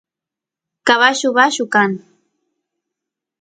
[0.87, 1.91] caballu bayu kan